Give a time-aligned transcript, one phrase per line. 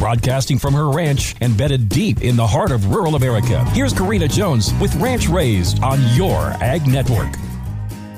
[0.00, 4.72] Broadcasting from her ranch embedded deep in the heart of rural America, here's Karina Jones
[4.80, 7.28] with Ranch Raised on your Ag Network.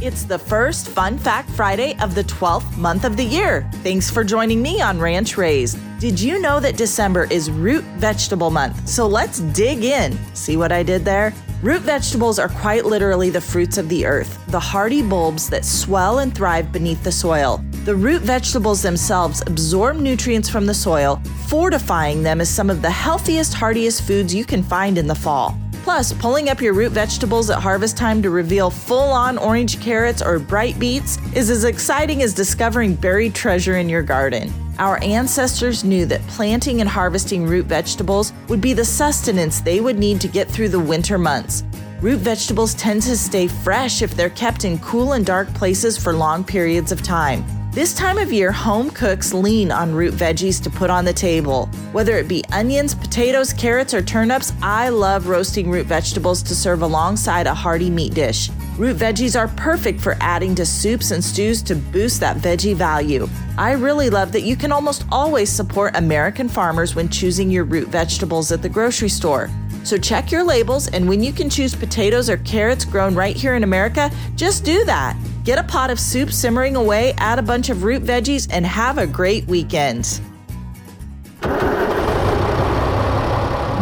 [0.00, 3.68] It's the first Fun Fact Friday of the 12th month of the year.
[3.82, 5.76] Thanks for joining me on Ranch Raised.
[5.98, 8.88] Did you know that December is root vegetable month?
[8.88, 10.17] So let's dig in.
[10.37, 11.35] See what I did there?
[11.64, 16.20] Root vegetables are quite literally the fruits of the earth, the hardy bulbs that swell
[16.20, 17.60] and thrive beneath the soil.
[17.84, 22.88] The root vegetables themselves absorb nutrients from the soil, fortifying them as some of the
[22.88, 25.58] healthiest, hardiest foods you can find in the fall.
[25.82, 30.22] Plus, pulling up your root vegetables at harvest time to reveal full on orange carrots
[30.22, 34.52] or bright beets is as exciting as discovering buried treasure in your garden.
[34.78, 39.98] Our ancestors knew that planting and harvesting root vegetables would be the sustenance they would
[39.98, 41.64] need to get through the winter months.
[42.00, 46.12] Root vegetables tend to stay fresh if they're kept in cool and dark places for
[46.12, 47.44] long periods of time.
[47.72, 51.70] This time of year, home cooks lean on root veggies to put on the table.
[51.92, 56.82] Whether it be onions, potatoes, carrots, or turnips, I love roasting root vegetables to serve
[56.82, 58.50] alongside a hearty meat dish.
[58.77, 63.27] Root veggies are perfect for adding to soups and stews to boost that veggie value.
[63.56, 67.88] I really love that you can almost always support American farmers when choosing your root
[67.88, 69.48] vegetables at the grocery store.
[69.82, 73.54] So check your labels, and when you can choose potatoes or carrots grown right here
[73.54, 75.16] in America, just do that.
[75.44, 78.98] Get a pot of soup simmering away, add a bunch of root veggies, and have
[78.98, 80.20] a great weekend.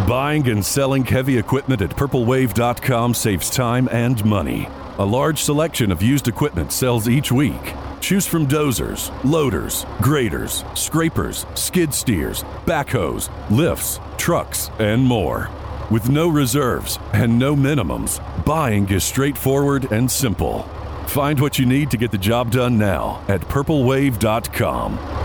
[0.07, 4.67] Buying and selling heavy equipment at purplewave.com saves time and money.
[4.97, 7.73] A large selection of used equipment sells each week.
[8.01, 15.49] Choose from dozers, loaders, graders, scrapers, skid steers, backhoes, lifts, trucks, and more.
[15.91, 20.67] With no reserves and no minimums, buying is straightforward and simple.
[21.07, 25.20] Find what you need to get the job done now at purplewave.com.